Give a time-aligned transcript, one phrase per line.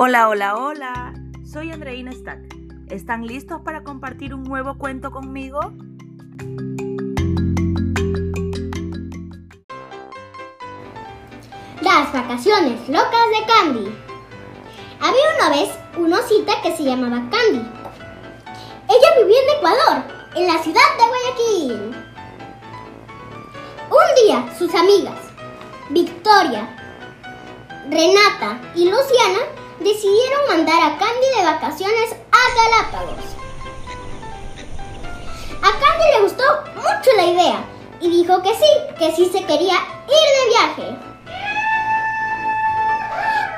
[0.00, 1.12] Hola, hola, hola.
[1.44, 2.54] Soy Andreina Stack.
[2.88, 5.58] ¿Están listos para compartir un nuevo cuento conmigo?
[11.80, 13.92] Las vacaciones locas de Candy.
[15.00, 17.68] Había una vez una osita que se llamaba Candy.
[18.88, 20.04] Ella vivía en Ecuador,
[20.36, 21.96] en la ciudad de Guayaquil.
[23.90, 25.18] Un día, sus amigas,
[25.90, 26.68] Victoria,
[27.90, 29.40] Renata y Luciana,
[29.80, 33.24] decidieron mandar a Candy de vacaciones a Galápagos.
[35.62, 36.44] A Candy le gustó
[36.76, 37.64] mucho la idea
[38.00, 38.66] y dijo que sí,
[38.98, 40.98] que sí se quería ir de viaje.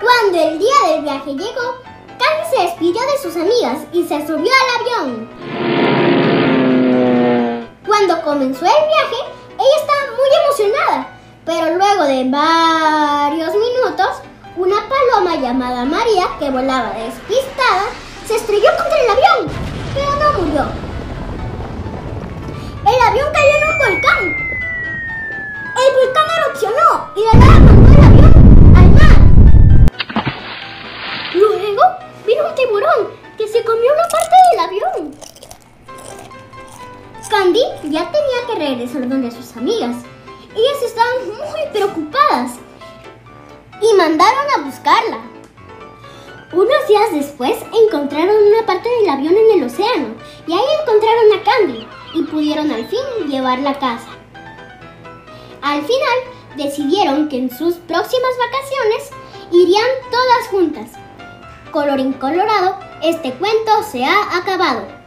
[0.01, 1.83] Cuando el día del viaje llegó,
[2.19, 5.29] Candy se despidió de sus amigas y se subió al avión.
[7.87, 9.25] Cuando comenzó el viaje,
[9.59, 11.09] ella estaba muy emocionada,
[11.45, 14.23] pero luego de varios minutos,
[15.41, 17.85] llamada María, que volaba despistada,
[18.27, 19.49] se estrelló contra el avión,
[19.95, 20.65] pero no murió.
[22.87, 24.23] El avión cayó en un volcán.
[25.77, 28.33] El volcán erupcionó y de nada mandó el avión
[28.77, 29.17] al mar.
[31.35, 31.83] Luego
[32.27, 33.01] vino un tiburón
[33.39, 35.31] que se comió una parte del avión.
[37.31, 39.97] Candy ya tenía que regresar donde sus amigas.
[40.53, 42.59] Ellas estaban muy preocupadas
[43.81, 45.30] y mandaron a buscarla.
[46.53, 47.57] Unos días después
[47.87, 50.17] encontraron una parte del avión en el océano
[50.49, 54.09] y ahí encontraron a Candy y pudieron al fin llevarla a casa.
[55.63, 56.19] Al final
[56.57, 59.11] decidieron que en sus próximas vacaciones
[59.53, 60.91] irían todas juntas.
[61.71, 65.00] Colorín colorado, este cuento se ha acabado.